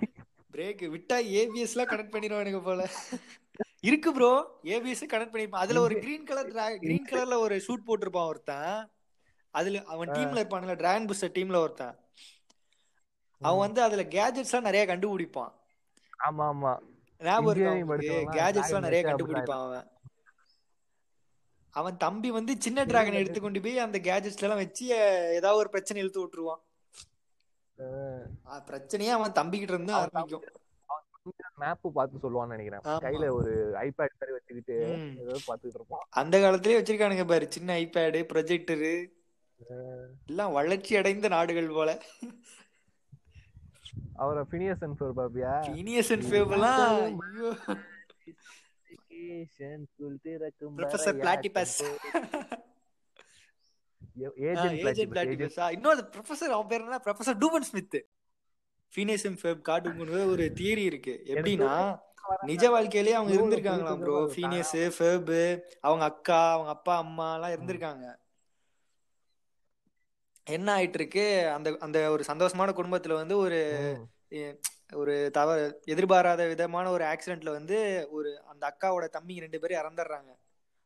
பிரேக் 0.54 0.84
விட்டா 0.94 1.18
ஏபிஎஸ் 1.40 1.74
எல்லாம் 1.76 1.90
கனெக்ட் 1.92 2.14
பண்ணிடுவானுங்க 2.14 2.62
போல. 2.64 2.84
இருக்கு 3.80 4.10
ப்ரோ 4.14 4.32
ஏபிஎஸ் 4.74 5.04
கனெக்ட் 5.12 5.34
பண்ணிருப்பான். 5.34 5.64
அதுல 5.66 5.82
ஒரு 5.82 5.96
கிரீன் 6.00 6.28
கலர் 6.30 6.52
கிரீன் 6.86 7.10
கலர்ல 7.12 7.36
ஒரு 7.40 7.56
ஷூட் 7.68 7.88
போட்டிருப்பான் 7.88 8.30
ஒருத்தன். 8.32 8.78
அதுல 9.60 9.82
அவன் 9.94 10.10
டீம்ல 10.10 10.42
இருப்பான்ல 10.42 10.76
டிராகன் 10.76 11.10
புஸ்டர் 11.10 11.36
டீம்ல 11.38 11.60
ஒருத்தன். 11.66 11.96
அவன் 13.42 13.64
வந்து 13.66 13.82
அதுல 13.88 14.04
கேஜெட்ஸ் 14.16 14.52
எல்லாம் 14.52 14.68
நிறைய 14.70 14.84
கண்டுபிடிப்பான். 14.86 15.54
ஆமா 16.28 16.46
ஆமா. 16.52 16.72
ஞாபகம் 17.20 17.92
கேஜெட்ஸ் 18.38 18.70
எல்லாம் 18.70 18.88
நிறைய 18.88 19.02
கண்டுபிடிப்பான் 19.08 19.66
அவன். 19.68 19.88
அவன் 21.74 21.98
தம்பி 21.98 22.30
வந்து 22.32 22.54
சின்ன 22.66 22.86
டிராகனை 22.86 23.20
எடுத்து 23.22 23.40
கொண்டு 23.42 23.60
போய் 23.62 23.84
அந்த 23.86 23.98
கேஜெட்ஸ்ல 24.08 24.46
எல்லாம் 24.46 24.62
வச்சு 24.64 24.86
ஏதாவது 25.38 25.60
ஒரு 25.62 25.70
பிரச்சனை 25.70 26.02
இழுத்து 26.02 26.22
விட்டுருவான். 26.24 26.64
பிரச்சனையே 28.70 29.12
அவன் 29.18 29.38
தம்பி 29.40 29.58
கிட்ட 29.58 29.74
இருந்து 29.74 29.94
ஆரம்பிக்கும். 29.94 30.46
மேப் 31.62 31.86
பார்த்து 31.98 32.24
சொல்லுவான்னு 32.24 32.56
நினைக்கிறேன். 32.56 32.84
கையில 33.06 33.30
ஒரு 33.38 33.52
ஐபேட் 33.86 34.16
மாதிரி 34.18 34.36
வச்சுக்கிட்டு. 34.38 34.78
ஏதோ 35.24 35.36
பாத்துக்கிட்டு 35.48 35.80
இருப்பான். 35.80 36.06
அந்த 36.22 36.36
காலத்திலேயே 36.44 36.80
வச்சிருக்கானுங்க 36.82 37.26
பாரு 37.28 37.46
சின்ன 37.56 37.78
ஐபேடு 37.84 38.20
ப்ரொஜெக்டரு 38.34 38.92
எல்லாம் 40.28 40.52
வளர்ச்சி 40.52 40.96
அடைந்த 40.96 41.28
நாடுகள் 41.28 41.70
போல. 41.70 41.92
அவரை 44.16 44.44
பினியஸ் 44.52 44.84
அண்ட் 44.84 44.98
ஃபோர் 45.00 45.16
பாப்பியா 45.18 45.54
இனியஸ் 45.76 46.12
அண்ட் 46.12 46.26
ஃபேவெல்லாம் 46.30 46.94
ஐயோ. 47.28 47.50
ப்ரொஃபசர் 50.80 51.18
பிளாட்டிபஸ் 51.22 51.78
ஏஜென்ட் 54.48 55.12
பிளாட்டிபஸ் 55.14 55.58
இன்னொரு 55.76 56.04
ப்ரொஃபசர் 56.14 56.54
அவன் 56.56 56.70
பேர் 56.70 56.86
என்ன? 56.86 57.00
ப்ரொஃபசர் 57.06 57.40
டூபன் 57.44 57.68
ஸ்மித் 57.70 57.98
ஃபீனியஸ் 58.94 59.26
அண்ட் 59.26 59.40
ஃபேப் 59.42 59.62
காட்டுங்க 59.70 60.22
ஒரு 60.26 60.46
தியரி 60.60 60.84
இருக்கு. 60.92 61.14
எப்படின்னா 61.34 61.74
நிஜ 62.44 62.64
வாழ்க்கையிலேயே 62.70 63.16
அவங்க 63.16 63.32
Bro, 63.32 63.38
இருந்திருக்காங்களாம் 63.38 64.00
ப்ரோ. 64.00 64.16
ஃபீனியஸ் 64.34 64.74
ஃபேப் 64.98 65.30
அவங்க 65.82 66.04
அக்கா 66.06 66.40
அவங்க 66.52 66.70
அப்பா 66.70 66.94
அம்மா 66.98 67.28
எல்லாம் 67.36 67.54
இருந்திருக்காங்க. 67.56 68.06
என்ன 70.48 70.68
ஆயிட்டு 70.76 70.94
இருக்கு 70.94 71.24
அந்த 71.50 71.70
அந்த 71.80 71.98
ஒரு 72.12 72.24
சந்தோஷமான 72.28 72.70
குடும்பத்துல 72.74 73.14
வந்து 73.14 73.38
ஒரு 73.38 73.60
ஒரு 74.94 75.14
தவறு 75.32 75.64
எதிர்பாராத 75.86 76.42
விதமான 76.48 76.90
ஒரு 76.90 77.04
ஆக்சிடென்ட்ல 77.04 77.52
வந்து 77.52 77.78
ஒரு 78.10 78.30
அந்த 78.46 78.64
அக்காவோட 78.72 79.06
தம்பி 79.10 79.40
ரெண்டு 79.40 79.60
பேரும் 79.60 79.80
இறந்துடுறாங்க. 79.82 80.32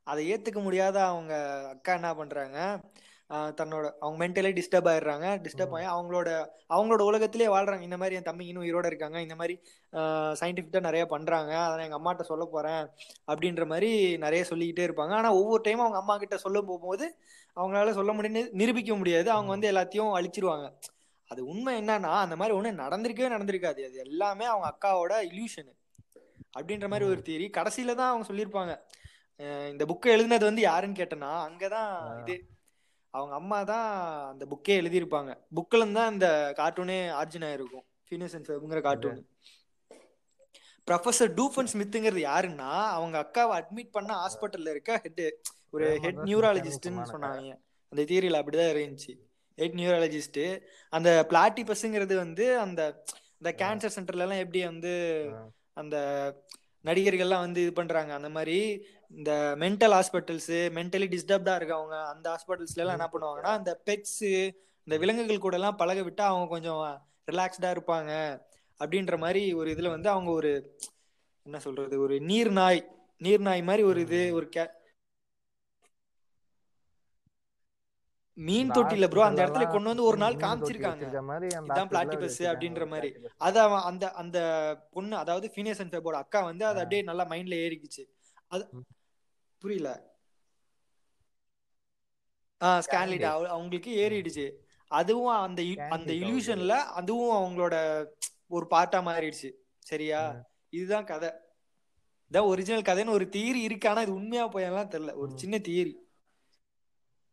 அதை 0.08 0.22
ஏத்துக்க 0.34 0.60
முடியாத 0.62 0.98
அவங்க 1.06 1.34
அக்கா 1.70 1.94
என்ன 1.94 2.16
பண்றாங்க? 2.16 2.58
தன்னோட 3.32 3.86
அவங்க 4.00 4.28
மென்டலி 4.28 4.50
டிஸ்டர்ப் 4.58 4.90
ஆயிடுறாங்க. 4.92 5.28
டிஸ்டர்ப். 5.46 5.74
ஆகி 5.78 5.88
அவங்களோட 5.98 6.30
அவங்களோட 6.70 7.02
உலகத்திலே 7.12 7.48
வாழ்றாங்க. 7.48 7.82
இந்த 7.82 7.98
மாதிரி 7.98 8.16
என் 8.16 8.28
தம்பி 8.30 8.48
இன்னும் 8.48 8.64
உயிரோட 8.64 8.86
இருக்காங்க. 8.86 9.22
இந்த 9.22 9.36
மாதிரி 9.36 9.56
சயின்டிஃபிக்கா 10.42 10.80
நிறைய 10.80 11.06
பண்றாங்க. 11.06 11.52
அதை 11.58 11.76
நான் 11.78 11.86
எங்க 11.88 12.00
அம்மாட்ட 12.00 12.22
சொல்ல 12.22 12.46
போறேன் 12.52 12.84
அப்படின்ற 13.32 13.66
மாதிரி 13.66 13.92
நிறைய 14.18 14.44
சொல்லிக்கிட்டே 14.44 14.86
இருப்பாங்க. 14.88 15.14
ஆனா 15.20 15.34
ஒவ்வொரு 15.34 15.62
டைமும் 15.68 15.86
அவங்க 15.86 15.98
அம்மா 15.98 16.18
கிட்ட 16.18 16.38
சொல்ல 16.38 16.62
போகும்போது 16.62 17.08
அவங்களால 17.56 17.92
சொல்ல 17.92 18.12
முடியும்னு 18.14 18.50
நிரூபிக்க 18.52 18.96
முடியாது. 18.96 19.30
அவங்க. 19.32 19.50
வந்து 19.52 19.72
எல்லாத்தையும் 19.72 20.14
அழிச்சிருவாங்க. 20.18 20.68
அது 21.28 21.42
உண்மை 21.46 21.74
என்னன்னா 21.80 22.12
அந்த 22.24 22.36
மாதிரி 22.36 22.58
ஒண்ணு 22.58 22.72
நடந்திருக்கவே 22.84 23.34
நடந்திருக்காது. 23.36 23.82
அது 23.88 23.98
எல்லாமே 24.08 24.46
அவங்க 24.46 24.68
அக்காவோட 24.72 25.14
இல்யூஷன் 25.32 25.70
அப்படின்ற 26.60 26.88
மாதிரி. 26.90 27.10
ஒரு 27.10 27.22
தியரி 27.26 27.48
கடைசியில 27.58 27.94
தான் 27.96 28.10
அவங்க 28.12 28.26
சொல்லியிருப்பாங்க. 28.30 28.74
இந்த 29.70 29.84
புக்கை 29.86 30.10
எழுதினது 30.16 30.48
வந்து 30.50 30.62
யாருன்னு 30.62 31.00
கேட்டனா 31.02 31.30
அங்கதான். 31.48 32.20
இது 32.22 32.36
அவங்க 33.14 33.34
அம்மா 33.40 33.58
தான் 33.72 33.88
அந்த 34.32 34.44
புக்கே 34.52 34.76
எழுதியிருப்பாங்க. 34.82 35.32
புக்கில் 35.58 35.96
தான் 36.00 36.12
இந்த 36.14 36.28
கார்ட்டூனே 36.60 37.00
ஆர்ஜின் 37.22 37.48
ஆயிருக்கும். 37.50 37.86
ஃபீனஸ் 38.08 38.36
அண்ட் 38.38 38.48
ஃபெப்ங்கிற 38.50 38.82
கார்ட்டூன் 38.88 39.20
ப்ரொஃபசர் 40.88 41.32
டூஃபன் 41.38 41.72
ஸ்மித்துங்கிறது 41.72 42.22
யாருன்னா 42.30 42.70
அவங்க 42.98 43.18
அக்காவை 43.24 43.54
அட்மிட் 43.60 43.92
பண்ண 43.92 44.12
ஹாஸ்பிட்டல்ல 44.22 44.70
இருக்க 44.76 44.98
ஹெட் 45.04 45.22
ஒரு 45.76 45.88
ஹெட் 46.04 46.22
நியூராலஜிஸ்ட்னு 46.30 47.04
சொன்னாங்க. 47.12 47.52
அந்த 47.92 48.02
தியரியில் 48.10 48.40
அப்படிதான் 48.40 48.72
இருந்துச்சு. 48.74 49.14
ஹெட் 49.58 49.78
நியூராலஜிஸ்ட் 49.80 50.42
அந்த 50.98 51.10
பிளாட்டிபஸ்ங்கிறது 51.32 52.16
வந்து 52.24 52.46
அந்த 52.66 52.82
இந்த 53.40 53.52
கேன்சர் 53.62 53.96
சென்டர்ல 53.96 54.26
எல்லாம் 54.26 54.44
எப்படி 54.46 54.62
வந்து. 54.72 54.94
அந்த 55.82 55.98
நடிகர்கள்லாம் 56.88 57.46
வந்து 57.46 57.62
இது 57.66 57.74
பண்றாங்க. 57.80 58.12
அந்த 58.20 58.30
மாதிரி 58.36 58.58
இந்த 59.12 59.32
மென்டல் 59.60 59.96
ஹாஸ்பிட்டல்ஸ் 59.96 60.50
மென்டலி 60.76 61.08
டிஸ்டர்ப்டா 61.14 61.54
இருக்கவங்க 61.60 61.98
அந்த 62.12 62.26
ஹாஸ்பிட்டல்ஸ்ல 62.34 62.84
எல்லாம் 62.84 62.98
என்ன 63.00 63.10
பண்ணுவாங்கன்னா 63.12 63.54
இந்த 63.60 63.74
பெட்ஸ் 63.88 64.20
இந்த 64.88 64.96
விலங்குகள் 64.98 65.46
கூட 65.46 65.56
எல்லாம் 65.56 65.80
பழக 65.82 66.02
விட்டா 66.02 66.26
அவங்க 66.30 66.48
கொஞ்சம் 66.50 66.82
ரிலாக்ஸ்டா 67.28 67.72
இருப்பாங்க 67.76 68.12
அப்படின்ற 68.80 69.16
மாதிரி 69.20 69.42
ஒரு 69.54 69.70
இதுல 69.74 69.90
வந்து 69.90 70.10
அவங்க 70.10 70.32
ஒரு 70.32 70.52
என்ன 71.46 71.60
சொல்றது 71.60 71.96
ஒரு 72.00 72.16
நீர் 72.30 72.52
நாய் 72.58 72.82
நீர் 73.22 73.42
நாய் 73.42 73.62
மாதிரி 73.62 73.84
ஒரு 73.86 74.00
இது 74.02 74.22
ஒரு 74.34 74.48
கே 74.50 74.64
மீன் 78.38 78.70
தொட்டில 78.76 79.08
ப்ரோ 79.10 79.22
அந்த 79.24 79.40
இடத்துல 79.44 79.66
கொண்டு 79.72 79.90
வந்து 79.90 80.04
ஒரு 80.04 80.18
நாள் 80.18 80.36
காமிச்சிருக்காங்க 80.44 81.04
அந்த 81.04 81.18
இதான் 81.70 81.90
பிளாட்டிபஸ் 81.92 82.40
அப்படின்ற 82.52 82.84
மாதிரி. 82.94 83.10
அத 83.40 83.58
அந்த 83.90 84.06
அந்த 84.22 84.38
பொண்ணு 84.96 85.16
அதாவது 85.18 85.48
ஃபினியஸ் 85.54 85.82
அண்ட் 85.84 85.94
ஃபெபோட 85.94 86.18
அக்கா 86.24 86.40
வந்து 86.50 86.66
அது. 86.66 86.80
அப்படியே 86.84 87.04
நல்லா 87.10 87.26
மைண்ட்ல 87.32 87.58
ஏறிக்குச்சு 87.66 88.04
அது. 88.52 88.64
புரியல. 89.62 89.90
ஆ 92.62 92.70
ஸ்கேன்லிட். 92.80 93.26
அவங்களுக்கு 93.48 93.92
ஏறிடுச்சு. 93.98 94.46
அதுவும் 94.92 95.36
அந்த 95.38 95.62
அந்த 95.90 96.12
இல்யூஷன்ல 96.14 96.74
அதுவும் 97.00 97.36
அவங்களோட 97.38 97.76
ஒரு 98.48 98.66
பார்ட்டா 98.70 99.00
மாறிடுச்சு. 99.08 99.50
சரியா. 99.82 100.22
இதுதான் 100.70 101.06
கதை. 101.06 101.30
இதான் 102.32 102.46
ஒரிஜினல் 102.46 102.88
கதைன்னு 102.90 103.10
ஒரு 103.10 103.26
தியரி 103.32 103.62
இருக்கு 103.68 103.90
ஆனா 103.90 104.02
இது 104.02 104.14
உண்மையா 104.14 104.46
போயெல்லாம் 104.48 104.92
தெரியல. 104.94 105.14
ஒரு. 105.16 105.32
சின்ன 105.36 105.58
தியரி 105.58 105.94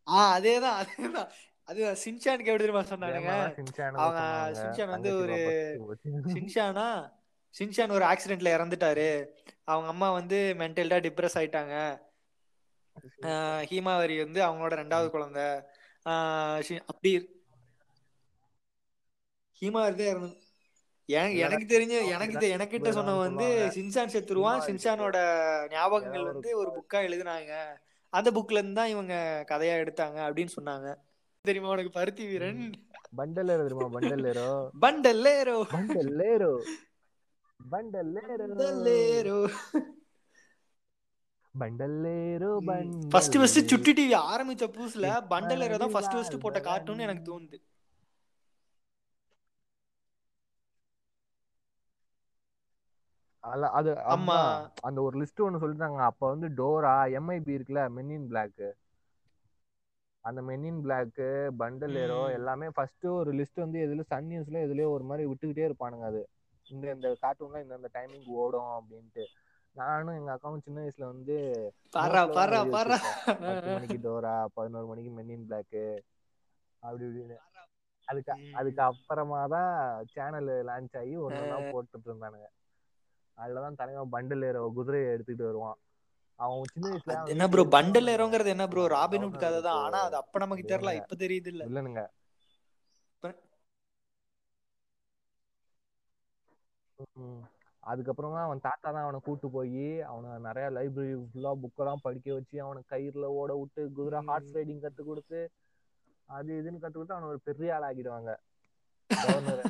ஆ 0.07 0.39
அதேதான் 0.39 0.77
அதேதான். 0.83 1.29
அது 1.69 1.81
சின்சானுக்கு 2.05 2.51
எப்படி 2.51 2.65
தெரியுமா 2.65 2.83
சொன்னானுங்க? 2.83 3.33
அவங்க. 3.95 4.21
சின்சான் 4.63 4.89
வந்து 4.89 5.11
ஒரு. 5.17 5.37
சின்சானா 6.35 6.87
சின்சான் 7.55 7.93
ஒரு 7.93 8.05
ஆக்சிடென்ட்ல 8.05 8.53
இறந்துட்டாரு. 8.57 9.09
அவங்க 9.65 9.89
அம்மா 9.89 10.09
வந்து 10.13 10.55
மென்டல்டா 10.59 10.99
டிப்ரெஸ் 11.07 11.39
ஆயிட்டாங்க. 11.41 11.75
ஆஹ் 11.83 11.99
ஹீமாவரி 13.71 14.17
வந்து 14.25 14.41
அவங்களோட 14.47 14.75
ரெண்டாவது 14.83 15.09
குழந்தை. 15.15 15.47
அப்படி 16.91 17.13
ஹீமாவரி 19.63 19.97
தான் 20.01 20.13
இறந்து 20.13 20.37
எனக்கு 21.45 21.67
தெரிஞ்ச 21.75 21.95
எனக்கு 22.15 22.39
எனக்கிட்ட 22.57 22.91
சொன்னவன் 22.97 23.27
வந்து. 23.29 23.47
சின்சான் 23.77 24.13
செத்துருவான். 24.15 24.65
சின்சானோட 24.69 25.17
ஞாபகங்கள் 25.75 26.31
வந்து 26.33 26.51
ஒரு 26.61 26.71
புக்கா 26.77 26.99
எழுதுனாங்க. 27.09 27.53
அந்த 28.13 28.29
புக்ல 28.37 28.61
இருந்து 28.61 28.79
தான் 28.81 28.93
இவங்க 28.95 29.15
கதையா 29.49 29.75
எடுத்தாங்க 29.83 30.19
அப்படின்னு 30.29 30.55
சொன்னாங்க. 30.59 30.89
தெரியுமா 31.45 31.73
உனக்கு? 31.75 31.91
பருத்தி 31.99 32.27
வீரன். 32.27 32.63
பண்டலேரோ 33.19 33.65
தெரியுமா? 33.67 33.89
பண்டலேரோ 33.97 34.49
பண்டல்லேரோ 34.85 35.59
பண்டலேரோ 35.73 36.53
பண்டலேரோ 38.59 39.39
பண்டல்லேரோ 41.59 42.51
பண்டலேரோ 42.63 43.11
ஃபர்ஸ்ட் 43.13 43.37
ஃபர்ஸ்ட். 43.39 43.61
சுட்டி 43.71 43.93
டிவி 43.99 44.15
ஆரம்பிச்ச 44.27 44.67
புதுசுல 44.75 45.11
என் 45.13 45.31
பண்டலேரோ 45.33 45.79
தான் 45.83 45.95
ஃபர்ஸ்ட் 45.95 46.17
ஃபர்ஸ்ட். 46.17 46.43
போட்ட 46.45 46.61
கார்ட்டூன் 46.69 47.05
எனக்கு 47.07 47.25
தோணுது 47.29 47.59
அது 53.79 53.91
ஆமா. 54.13 54.37
அந்த 54.87 54.99
ஒரு 55.03 55.17
லிஸ்ட் 55.21 55.45
ஒன்னு 55.45 55.61
சொல்லிட்டாங்க 55.63 56.01
அப்ப 56.09 56.23
வந்து 56.33 56.49
டோரா 56.59 56.91
எம்ஐபி 57.19 57.57
இருக்குல்ல 57.57 57.83
மென்னின் 57.97 58.27
பிளாக் 58.31 58.65
அந்த 60.25 60.41
மென்னின் 60.49 60.81
பிளாக் 60.85 61.21
பண்டலேரோ. 61.61 62.21
எல்லாமே 62.39 62.67
ஃபர்ஸ்ட் 62.77 63.07
ஒரு 63.15 63.31
லிஸ்ட் 63.39 63.63
வந்து 63.63 63.79
எதுல 63.87 64.05
சன் 64.11 64.29
நியூஸ்ல 64.31 64.65
எதுலயோ 64.67 64.89
ஒரு 64.97 65.05
மாதிரி 65.11 65.29
விட்டுக்கிட்டே 65.29 65.67
இருப்பானுங்க 65.69 66.07
அது 66.11 66.23
இந்த 66.67 66.85
இந்த 66.97 67.09
கார்ட்டூன்லாம் 67.23 67.65
இந்த 67.65 67.77
இந்த 67.81 67.91
டைமிங் 67.95 68.27
ஓடும் 68.41 68.73
அப்படின்ட்டு 68.77 69.25
நானும் 69.77 70.17
எங்க 70.17 70.31
அக்காவும் 70.35 70.65
சின்ன 70.65 70.79
வயசுல 70.83 71.11
வந்து. 71.11 71.37
பத்து 73.41 73.69
மணிக்கு 73.75 73.99
டோரா 74.05 74.35
பதினோரு 74.57 74.87
மணிக்கு 74.87 75.11
மென்னின் 75.15 75.47
பிளாக் 75.49 75.77
அப்படி 76.83 77.05
இப்படின்னு. 77.09 77.37
அதுக்கு 78.09 78.31
அதுக்கு 78.59 78.81
அப்புறமா 78.87 79.41
தான் 79.55 79.73
சேனல் 80.13 80.51
லான்ச் 80.69 80.99
ஆகி 81.01 81.15
ஒன்றா 81.27 81.43
போட்டுட்டு 81.69 82.09
இருந்தானுங்க. 82.09 82.49
அதுலதான் 83.39 83.79
தலைவன் 83.79 84.13
பண்டில் 84.15 84.47
ஏற 84.49 84.59
குதிரையை 84.77 85.09
எடுத்துக்கிட்டு 85.11 85.49
வருவான். 85.49 85.79
அவன் 86.39 86.71
சின்ன 86.73 86.87
வயசுல 86.89 87.17
என்ன 87.33 87.45
ப்ரோ 87.53 87.63
பண்டல் 87.75 88.11
ஏரோங்கிறது 88.13 88.53
என்ன 88.55 88.67
ப்ரோ 88.71 88.85
ராபின்ஹுட் 88.95 89.33
governor 89.33 89.45
கதை 89.45 89.61
தான். 89.69 89.81
ஆனா 89.87 90.01
அது 90.07 90.17
அப்ப 90.23 90.39
நமக்கு 90.45 90.65
தெரியல. 90.73 90.93
இப்ப 91.01 91.17
தெரியுது 91.25 91.51
இல்ல. 91.55 91.65
வில்லனுங்க 91.65 92.03
ம். 97.19 97.43
அதுக்கப்புறமா 97.89 98.41
அவன் 98.43 98.61
தாத்தா 98.61 98.89
தான் 98.89 99.05
அவனை 99.05 99.21
கூட்டு 99.21 99.47
போய் 99.51 99.81
அவனை 100.09 100.31
நிறைய 100.47 100.67
லைப்ரரி 100.71 101.13
ஃபுல்லா 101.25 101.53
புக்கெல்லாம் 101.63 102.05
படிக்க 102.07 102.29
வச்சு 102.35 102.57
அவனை 102.61 102.83
கயிறுல 102.91 103.29
ஓட 103.39 103.53
விட்டு 103.61 103.85
குதிரை 103.97 104.21
ஹார்ஸ் 104.29 104.55
ரைடிங் 104.57 104.85
கத்து 104.85 105.05
கொடுத்து 105.05 105.41
அது 106.29 106.51
இதுன்னு 106.61 106.83
கத்து 106.83 106.97
கொடுத்து 106.97 107.17
அவனை 107.17 107.31
ஒரு 107.31 107.41
பெரிய 107.49 107.75
ஆள் 107.77 107.87
ஆக்கிடுவாங்க. 107.89 108.31
கவர்னர் 109.11 109.63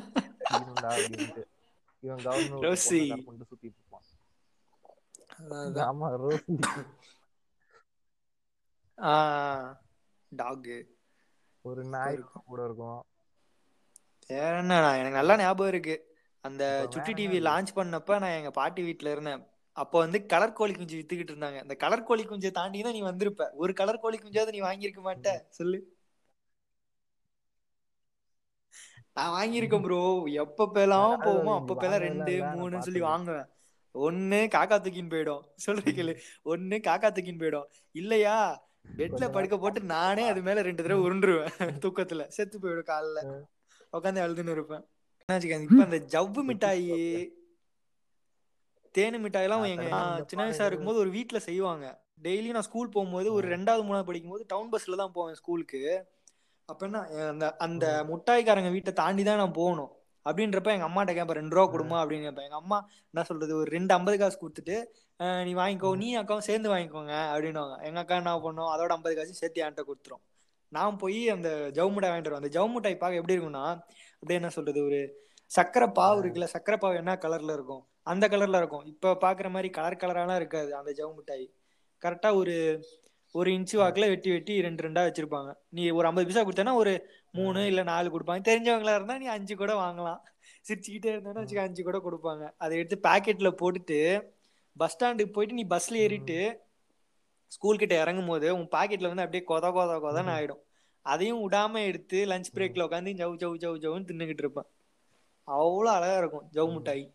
அப்படின்ட்டு. 0.91 1.43
இவன் 2.03 2.23
கவர்னர். 2.23 2.69
கொண்டு 3.25 3.47
சுத்திட்டு 3.49 3.79
இருப்பான். 3.79 4.07
ஆமா 5.85 6.07
ரோசி. 6.21 6.55
டாக் 10.31 10.69
ஒரு 11.65 11.83
நாய். 11.93 12.19
கூட 12.45 12.59
இருக்கும். 12.63 13.01
வேற 14.29 14.53
என்ன 14.57 14.73
எனக்கு 14.93 15.19
நல்லா 15.19 15.35
ஞாபகம் 15.37 15.71
இருக்கு. 15.73 15.95
அந்த 16.43 16.63
சுட்டி 16.89 17.13
டிவி? 17.13 17.39
லான்ச் 17.43 17.71
பண்ணப்ப 17.75 18.19
நான் 18.19 18.37
எங்க 18.37 18.51
பாட்டி 18.51 18.81
வீட்ல 18.81 19.11
இருந்தேன். 19.11 19.41
அப்போ 19.77 19.99
வந்து 19.99 20.25
கலர் 20.25 20.53
கோழி 20.53 20.73
குஞ்சு 20.73 20.95
வித்துக்கிட்டு 20.97 21.33
இருந்தாங்க. 21.33 21.59
அந்த 21.59 21.75
கலர் 21.75 22.03
கோழி 22.03 22.23
குஞ்சை 22.23 22.51
தாண்டி 22.51 22.81
தான் 22.81 22.93
நீ 22.93 23.01
வந்திருப்ப. 23.01 23.45
ஒரு 23.53 23.73
கலர் 23.73 23.99
கோழி 23.99 24.17
குஞ்சாவது 24.17 24.51
நீ 24.51 24.61
வாங்கியிருக்க 24.61 25.01
மாட்ட. 25.01 25.29
சொல்லு. 25.49 25.79
நான் 29.17 29.33
வாங்கியிருக்கேன் 29.35 29.81
ப்ரோ 29.81 30.01
எப்ப 30.43 30.67
பேலாம் 30.67 31.05
அதாவது 31.05 31.25
போவோமோ 31.25 31.51
இங்க 31.51 31.61
அப்ப 31.61 31.75
பேலாம் 31.75 31.93
வாங்கலாம் 31.93 32.27
ரெண்டு 32.27 32.33
மூணுன்னு 32.55 32.87
சொல்லி. 32.87 33.01
வாங்குவேன். 33.01 33.47
ஒண்ணு 33.95 34.39
காக்கா 34.55 34.77
தூக்கின்னு 34.77 35.13
போயிடும். 35.13 35.43
சொல்றீங்க 35.65 35.97
கேளு. 35.99 36.13
ஒண்ணு 36.45 36.75
காக்கா 36.79 37.09
தூக்கின்னு 37.09 37.39
போயிடும். 37.39 37.67
இல்லையா? 37.95 38.35
பெட்ல 38.97 39.31
படுக்க 39.31 39.57
போட்டு 39.57 39.81
நானே 39.85 40.27
அது 40.27 40.41
மேல 40.41 40.61
ரெண்டு 40.61 40.83
தடவை 40.83 41.01
உருண்டுருவேன். 41.03 41.51
தூக்கத்துல. 41.85 42.23
செத்து 42.29 42.59
போயிடும் 42.59 42.89
காலைல. 42.89 43.19
உட்காந்து 43.93 44.23
அழுதுன்னு 44.23 44.51
இருப்பேன். 44.51 44.85
இப்ப 45.29 45.83
அந்த 45.85 45.99
ஜவ்வு 46.13 46.41
மிட்டாயி 46.49 46.85
தேனு 48.95 49.17
மிட்டாய் 49.23 49.45
எல்லாம் 49.47 49.61
நான் 49.61 49.73
எங்க 49.73 49.87
சின்ன 50.29 50.43
வயசா 50.43 50.67
இருக்கும்போது 50.67 51.01
ஒரு 51.01 51.11
வீட்ல 51.15 51.39
செய்வாங்க. 51.45 51.85
டெய்லி 52.21 52.49
நான் 52.49 52.67
ஸ்கூல் 52.67 52.93
போகும்போது 52.93 53.27
ஒரு 53.33 53.45
ரெண்டாவது 53.47 53.83
மூணாவது 53.87 54.07
படிக்கும்போது 54.07 54.43
டவுன் 54.49 54.71
பஸ்ல 54.71 54.97
தான் 55.01 55.13
போவேன் 55.13 55.37
ஸ்கூலுக்கு 55.39 55.81
அப்ப 56.69 56.81
என்ன 56.85 56.99
அந்த 57.27 57.45
அந்த 57.65 57.85
முட்டாய்க்காரங்க 58.09 58.71
வீட்டை 58.71 58.91
தாண்டி 58.93 59.23
தான் 59.23 59.41
நான் 59.41 59.55
போகணும். 59.55 59.91
அப்படின்றப்ப 60.25 60.69
எங்க 60.73 60.87
அம்மாட்ட 60.87 61.11
கேட்பேன் 61.13 61.39
ரெண்டு 61.39 61.55
ரூபா 61.55 61.67
கொடுமா? 61.73 61.97
அப்படின்னு 62.01 62.25
கேட்பேன். 62.25 62.47
எங்க 62.47 62.57
அம்மா 62.57 62.77
என்ன 63.13 63.23
சொல்றது 63.29 63.53
ஒரு 63.55 63.69
ரெண்டு 63.71 63.93
ஐம்பது 63.93 64.17
காசு 64.17 64.37
கொடுத்துட்டு 64.37 64.75
"அஹ், 65.19 65.43
நீ 65.45 65.53
வாங்கிக்கோ 65.55 65.91
நீ 66.01 66.09
அக்காவும் 66.17 66.47
சேர்ந்து 66.49 66.69
வாங்கிக்கோங்க 66.69 67.13
அப்படின்னுவாங்க. 67.31 67.77
எங்க 67.87 67.99
அக்கா 67.99 68.17
என்ன 68.21 68.33
பண்ணும் 68.39 68.71
அதோட 68.73 68.91
ஐம்பது 68.97 69.15
காசு 69.15 69.39
சேர்த்து 69.39 69.63
என்கிட்ட 69.63 69.83
கொடுத்துரும். 69.89 70.23
நான் 70.71 70.97
போய் 70.97 71.19
அந்த 71.29 71.49
ஜவு 71.77 71.91
மிட்டாய் 71.91 72.11
வாங்கிட்டு 72.11 72.29
வருவேன். 72.29 72.43
அந்த 72.43 72.53
ஜவு 72.55 72.69
மிட்டாய் 72.73 72.99
பார்க்க 72.99 73.21
எப்படி 73.21 73.35
இருக்கும்னா 73.35 73.65
அப்படியே 74.19 74.39
என்ன 74.39 74.49
சொல்றது 74.49 74.83
ஒரு 74.85 74.99
சக்கரை 75.55 75.87
பாவு 75.99 76.17
இருக்குல்ல 76.21 76.47
சக்கரை 76.53 76.77
பாவு 76.81 76.95
என்ன 76.95 77.13
கலர்ல 77.21 77.53
இருக்கும்? 77.53 77.83
அந்த 78.03 78.27
கலர்ல 78.27 78.57
இருக்கும். 78.57 78.85
இப்ப 78.85 79.17
பாக்குற 79.21 79.49
மாதிரி 79.49 79.69
கலர் 79.69 80.01
கலராலாம் 80.01 80.35
இருக்காது 80.35 80.75
அந்த 80.75 80.91
ஜவு 80.91 81.15
மிட்டாய். 81.15 81.45
கரெக்டா 82.01 82.33
ஒரு 82.35 82.55
ஒரு 83.35 83.51
இன்ச்சு 83.51 83.75
வாக்குல 83.79 84.07
வெட்டி 84.07 84.29
வெட்டி 84.31 84.61
ரெண்டு 84.61 84.83
ரெண்டா 84.83 85.01
வச்சிருப்பாங்க. 85.07 85.53
நீ 85.69 85.89
ஒரு 85.89 86.05
ஐம்பது 86.07 86.27
பைசா 86.27 86.43
கொடுத்தனா 86.45 86.73
ஒரு 86.73 86.93
மூணு 87.31 87.65
இல்ல 87.65 87.83
நாலு 87.83 88.07
கொடுப்பாங்க. 88.09 88.41
தெரிஞ்சவங்களா 88.49 88.95
இருந்தா 88.95 89.17
நீ 89.17 89.25
அஞ்சு 89.25 89.55
கூட 89.55 89.73
வாங்கலாம். 89.73 90.19
சிரிச்சுக்கிட்டே 90.67 91.05
இருந்தா 91.05 91.41
வச்சுக்க 91.41 91.61
அஞ்சு 91.61 91.83
கூட 91.83 91.97
கொடுப்பாங்க. 91.97 92.51
அதை 92.57 92.77
எடுத்து 92.77 92.97
பாக்கெட்ல 93.09 93.51
போட்டுட்டு 93.61 93.99
பஸ் 94.77 94.95
ஸ்டாண்டுக்கு 94.95 95.31
போயிட்டு 95.31 95.55
நீ 95.55 95.65
பஸ்ல 95.69 95.95
ஏறிட்டு 95.95 96.39
ஸ்கூல் 97.47 97.77
கிட்ட 97.77 97.95
இறங்கும் 98.01 98.27
போது 98.27 98.55
உன் 98.55 98.67
பாக்கெட்ல 98.71 99.11
வந்து 99.11 99.25
அப்படியே 99.25 99.43
கொத 99.47 99.67
கொத 99.77 99.93
கொதன்னு 100.05 100.33
ஆயிடும். 100.37 100.61
அதையும் 101.01 101.51
விடாம 101.51 101.83
எடுத்து 101.83 102.25
லஞ்ச் 102.25 102.51
பிரேக்ல 102.53 102.83
உட்காந்து 102.85 103.13
ஜவு 103.13 103.35
ஜவு 103.35 103.55
ஜவு 103.55 103.77
ஜவுன்னு 103.77 104.07
தின்னுகிட்டு 104.09 104.43
இருப்பேன். 104.43 104.67
அவ்வளவு 105.43 105.95
அழகா 105.95 106.17
இருக்கும் 106.17 106.49
ஜவு 106.53 106.73
மிட்டாய். 106.73 107.13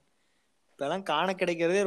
இப்பெல்லாம் 0.70 1.02
காண 1.02 1.32
கிடைக்கிறதே 1.32 1.82